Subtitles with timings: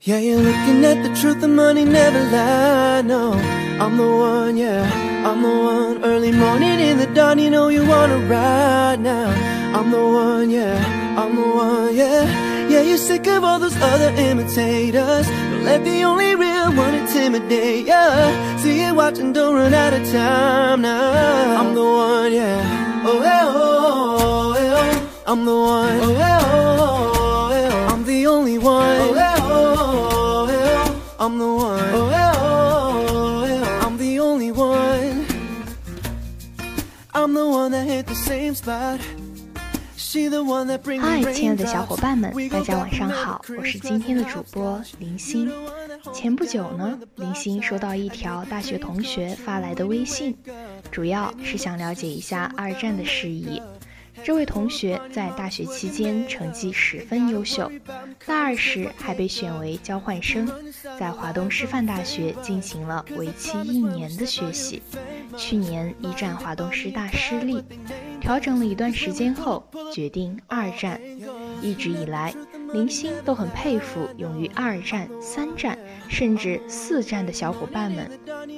[0.00, 3.02] Yeah, you're looking at the truth, the money never lie.
[3.02, 3.32] No,
[3.80, 4.84] I'm the one, yeah,
[5.26, 6.04] I'm the one.
[6.04, 9.30] Early morning in the dawn, you know you wanna ride now.
[9.76, 10.76] I'm the one, yeah,
[11.18, 12.68] I'm the one, yeah.
[12.68, 15.26] Yeah, you're sick of all those other imitators.
[15.26, 18.58] Don't let the only real one intimidate ya.
[18.58, 21.60] See it watching, don't run out of time now.
[21.60, 23.02] I'm the one, yeah.
[23.04, 25.08] Oh, eh, oh, oh, eh, oh.
[25.26, 26.00] I'm the one.
[26.02, 27.15] Oh, eh, oh,
[31.26, 31.80] I'm the one.
[31.92, 33.80] Oh, eh, oh, eh, oh.
[33.84, 35.26] I'm the only one.
[37.12, 39.00] I'm the one that hit the same spot.
[39.96, 45.50] She the one that brings 嗨，亲爱的小伙伴们，大家晚上好，我是今天的主播林欣。
[46.14, 50.36] 前不久呢，林欣收到一条大学同学发来的微信，
[50.92, 53.60] 主要是想了解一下二战的事宜。
[54.24, 57.70] 这位同学在大学期间成绩十分优秀，
[58.26, 60.48] 大二时还被选为交换生，
[60.98, 64.82] 在华东师范大学进行了为期一年的学习。
[65.36, 67.62] 去年一战华东师大失利，
[68.20, 71.00] 调整了一段时间后，决定二战。
[71.62, 72.34] 一直以来，
[72.72, 78.10] 林星都很佩服勇于二战、三战甚至四战的小伙伴们。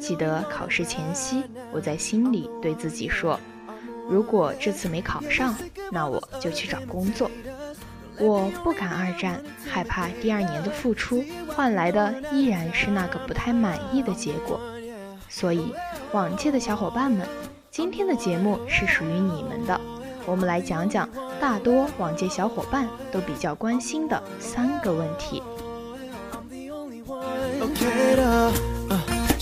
[0.00, 3.38] 记得考试前夕，我在心里对自己说。
[4.08, 5.54] 如果这次没考上，
[5.90, 7.30] 那我就去找工作。
[8.18, 14.60] 我不敢二战，害怕第二年的付出换来的依然是那个不太满意的结果。
[15.28, 15.74] 所以，
[16.12, 17.26] 往届的小伙伴们，
[17.70, 19.78] 今天的节目是属于你们的。
[20.24, 21.08] 我们来讲讲
[21.40, 25.42] 大多往届小伙伴都比较关心的三个问题。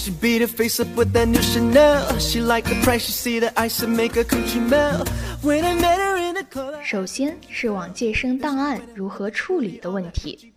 [0.04, 2.18] She beat her face up with that new Chanel.
[2.18, 5.08] She liked the price, she see the ice and make her coochie melt.
[5.40, 6.84] When I met her in the club.
[6.84, 10.52] 首先是往届生档案如何处理的问题。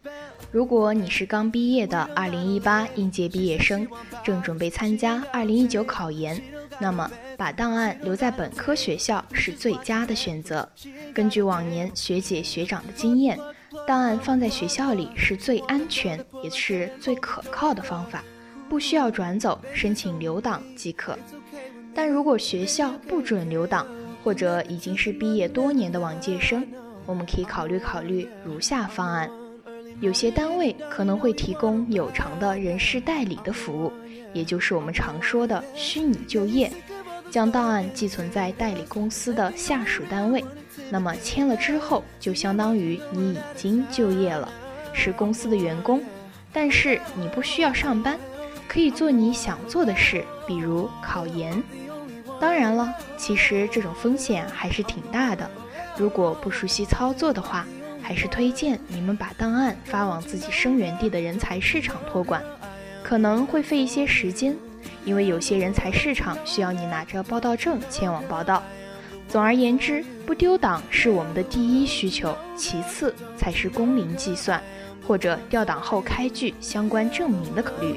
[0.51, 3.87] 如果你是刚毕业的2018应届毕业生，
[4.21, 6.41] 正准备参加2019考研，
[6.77, 10.69] 那么把档案留在本科学校是最佳的选择。
[11.13, 13.39] 根据往年学姐学长的经验，
[13.87, 18.21] 档案放在学校里是最安全也是最可靠的方法。
[18.69, 21.17] 不需要转走，申请留档即可。
[21.93, 23.87] 但如果学校不准留档，
[24.23, 26.65] 或者已经是毕业多年的往届生，
[27.05, 29.29] 我们可以考虑考虑如下方案：
[29.99, 33.91] 有些单位可能会提供有偿的人事代理的服务，
[34.33, 36.71] 也就是我们常说的虚拟就业，
[37.31, 40.43] 将档案寄存在代理公司的下属单位，
[40.91, 44.51] 那么签了之后就相当于你已经就业了，
[44.93, 46.03] 是公司的员工，
[46.53, 48.19] 但是你不需要上班。
[48.67, 51.61] 可以做你想做的事，比如考研。
[52.39, 55.49] 当然了，其实这种风险还是挺大的。
[55.97, 57.65] 如果不熟悉操作的话，
[58.01, 62.43] 还是推荐你们把档案发往自己生源地的人才市场托管，
[63.03, 64.55] 可能会费一些时间，
[65.03, 68.61] 因为有些人才市场需要你拿着报到证前往报到。
[69.27, 74.61] 总而言之，不丢档是我们的第一需求，其次才是工龄计算。
[75.07, 77.95] 或者调档后开具相关证明的考虑。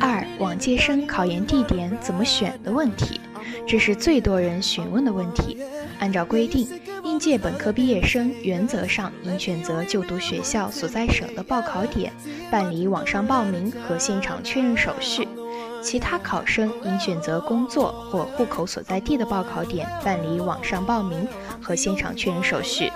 [0.00, 3.20] 二，往届生考研地点怎么选的问题，
[3.66, 5.58] 这是最多人询问的问题。
[6.00, 6.68] 按照规定。
[7.16, 12.12] 应届本科毕业生原则上应选择就读学校所在省的报考点，
[12.50, 15.24] 办理网上报名和现场确认手续；
[15.82, 21.26] 其他考生应选择工作或户口所在地的报考点，办理网上报名
[21.58, 22.92] 和现场确认手续。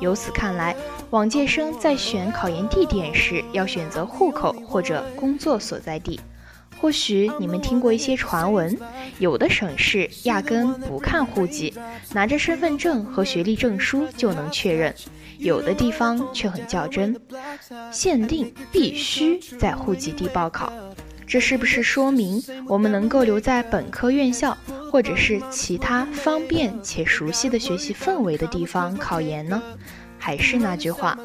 [0.00, 0.74] 由此看来，
[1.10, 6.18] 往届生在选考研地点时要选择户口或者工作所在地。
[6.80, 8.78] 或许你们听过一些传闻，
[9.18, 11.74] 有的省市压根不看户籍，
[12.12, 14.92] 拿着身份证和学历证书就能确认；
[15.38, 17.16] 有的地方却很较真，
[17.90, 20.72] 限定必须在户籍地报考。
[21.26, 24.56] 这是不是说明我们能够留在本科院校，
[24.90, 29.62] 或者是其他方便且熟悉的学习氛围的地方考研呢？
[30.18, 31.18] 还是那句话，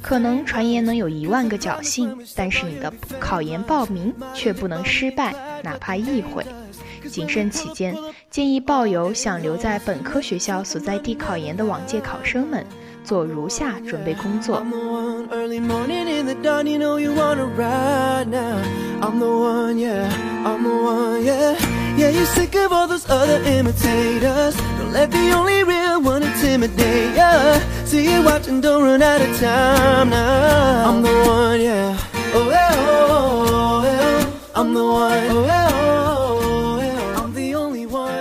[0.00, 6.44] 可能传言能有一万个侥幸，但是你的考研报名却不能失败，哪怕一回。
[7.10, 7.96] 谨慎起见，
[8.30, 12.64] 建议抱有想留在本科学校所在地考研的往届考生们
[13.04, 14.64] 做如下准备工作。
[24.92, 27.58] Let the only real one intimidate ya.
[27.86, 30.90] See you watching, don't run out of time now.
[30.90, 31.96] I'm the one, yeah.
[32.34, 34.26] Oh, yeah, oh, yeah.
[34.54, 35.30] I'm the one.
[35.30, 38.12] Oh, oh, oh, I'm the only one.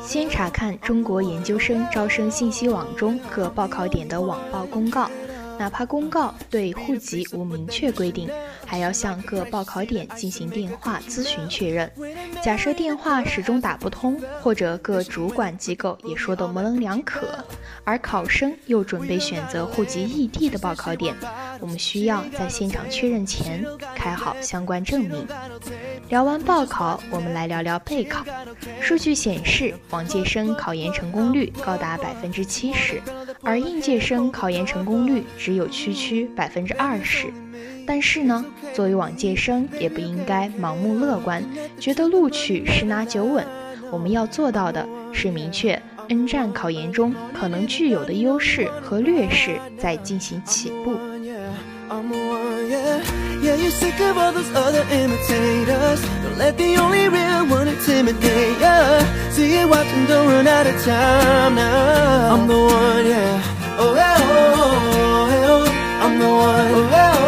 [0.00, 5.10] 先查看中国研究生招生信息网中各报考点的网报公告，
[5.58, 8.30] 哪怕公告对户籍无明确规定。
[8.66, 11.90] 还要向各报考点进行电话咨询确认。
[12.42, 17.26] 假设电话始终打不通，或者各主管机构也说的模棱两可，
[17.84, 21.14] 而考生又准备选择户籍异地的报考点，
[21.60, 23.64] 我们需要在现场确认前
[23.94, 25.26] 开好相关证明。
[26.08, 28.24] 聊完报考，我们来聊聊备考。
[28.80, 33.00] 数据显示，往届生考研成功率高达百分之七十，
[33.42, 37.32] 而应届生考研成功率只有区区百分之二十。
[37.86, 38.44] 但是呢，
[38.74, 41.42] 作为往届生，也不应该盲目乐观，
[41.78, 43.46] 觉得录取十拿九稳。
[43.90, 50.98] 我们要做到的是明确 N 战考研中可能具有的优势和劣势，再进行起步。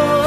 [0.01, 0.18] 我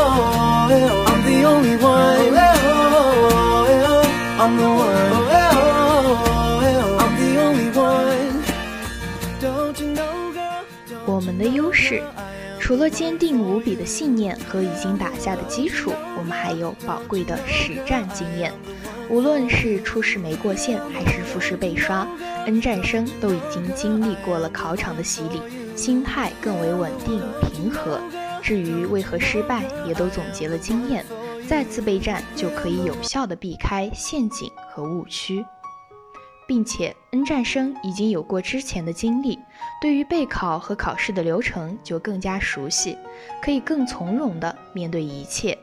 [11.37, 12.01] 的优势，
[12.59, 18.53] 除了坚定无比的信念和已经打下的基础，我们还有宝贵的实战经验。
[19.09, 22.07] 无论是初试没过线，还是复试被刷
[22.45, 25.41] ，N 战生都已经经历过了考场的洗礼，
[25.75, 27.99] 心态更为稳定平和。
[28.41, 31.05] 至于为何失败，也都总结了经验，
[31.47, 35.45] 再次备战就可以有效的避开陷阱和误区。
[36.51, 39.39] 并且，N 战生已经有过之前的经历，
[39.81, 42.97] 对于备考和考试的流程就更加熟悉，
[43.41, 45.57] 可以更从容地面对一切。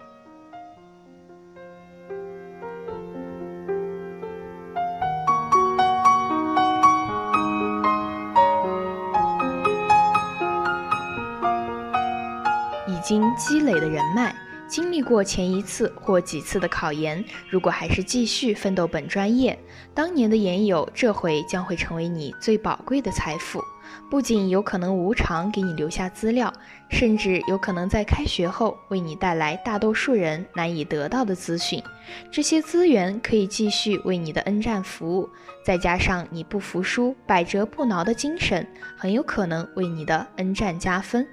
[12.86, 14.34] 已经积累的人脉。
[14.68, 19.58] 经历过前一次或几次的考研，如果还是继续奋斗本专业，
[19.94, 23.62] 当年的研友这回将会成为你最宝贵的财富。
[24.10, 26.52] 不仅有可能无偿给你留下资料，
[26.90, 31.82] 甚至有可能在开学后为你带来大多数人难以得到的资讯。
[32.30, 35.28] 这些资源可以继续为你的恩战服务，
[35.64, 38.66] 再加上你不服输、百折不挠的精神，
[38.98, 41.26] 很有可能为你的恩战加分。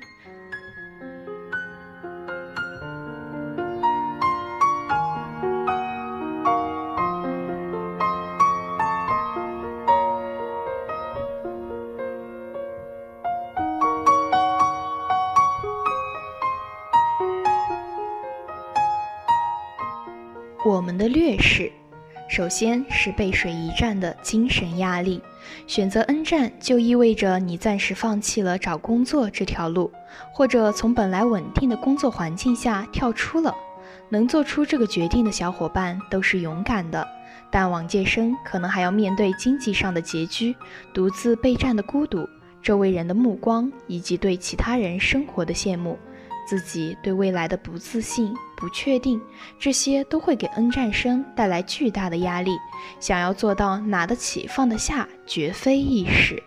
[21.05, 21.71] 的劣势，
[22.27, 25.21] 首先是背水一战的精神压力。
[25.67, 29.91] 选择 N 战就意味着你暂时放弃了找工作这条路，
[30.33, 33.53] 或者从本来稳定的工作环境下跳出了。
[34.09, 37.07] 能做出这个决定的小伙伴都是勇敢的，
[37.51, 40.55] 但往届生可能还要面对经济上的拮据、
[40.91, 42.27] 独自备战的孤独、
[42.63, 45.99] 周围人的目光以及对其他人生活的羡慕。
[46.45, 49.21] 自己对未来的不自信、不确定，
[49.59, 52.51] 这些都会给 N 战生带来巨大的压力。
[52.99, 56.41] 想要做到拿得起放得下，绝非易事。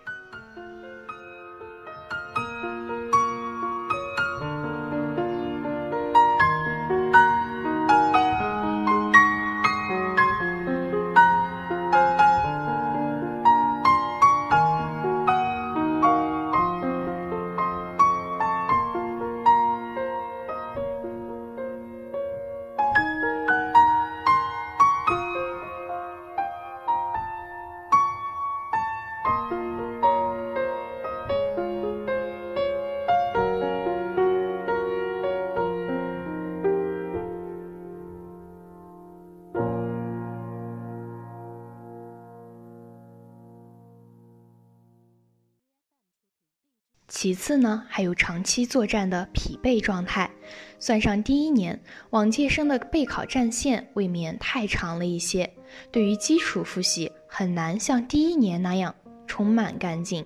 [47.21, 50.31] 其次呢，还有长期作战的疲惫状态，
[50.79, 55.53] 算上第一年，往届生的备考战线未免太长了一些。
[55.91, 58.95] 对于基础复习，很难像第一年那样
[59.27, 60.25] 充满干劲。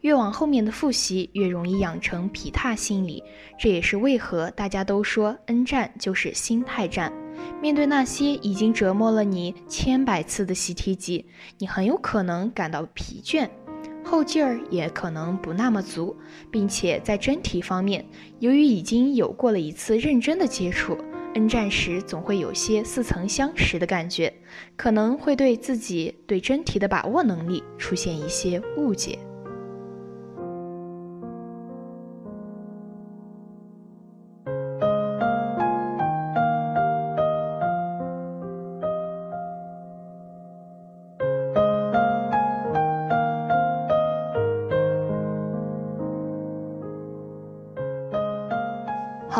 [0.00, 3.22] 越往后面的复习，越容易养成疲沓心理。
[3.56, 7.12] 这也是为何大家都说 N 战就是心态战。
[7.60, 11.24] 面对那些已经折磨了你千百次的习题集，
[11.58, 13.48] 你很有可能感到疲倦。
[14.12, 16.14] 后劲儿也可能不那么足，
[16.50, 18.04] 并且在真题方面，
[18.40, 20.98] 由于已经有过了一次认真的接触
[21.34, 24.30] 恩战时总会有些似曾相识的感觉，
[24.76, 29.18] 可能会对自己对真题的把握能力出现一些误解。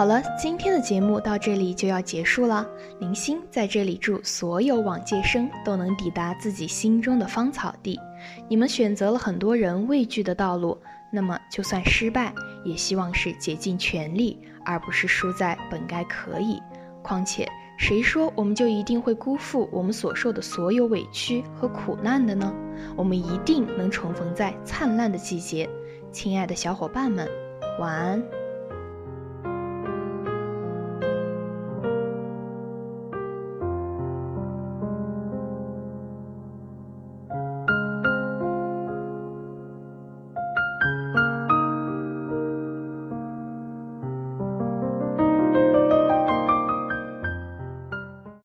[0.03, 2.67] 好了，今天的节目到这里就要结束了。
[2.99, 7.97] 林星在这里祝所有往届生都能抵达自己心中的芳草地。
[8.49, 10.77] 你们选择了很多人畏惧的道路，
[11.13, 16.61] 那么就算失败，也希望是竭尽全力，而不是输在本该可以。
[17.01, 22.53] 况且，谁说我们就一定会辜负我们所受的所有委屈和苦难的呢？
[22.97, 25.71] 我们一定能重逢在灿烂的季节。
[26.11, 27.29] 亲爱的小伙伴们，
[27.79, 28.21] 晚安。